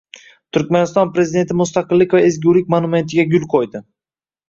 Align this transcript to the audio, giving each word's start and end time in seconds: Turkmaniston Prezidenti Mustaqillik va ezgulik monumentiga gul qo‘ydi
Turkmaniston 0.57 1.11
Prezidenti 1.19 1.59
Mustaqillik 1.61 2.17
va 2.19 2.25
ezgulik 2.33 2.75
monumentiga 2.79 3.31
gul 3.37 3.51
qo‘ydi 3.57 3.89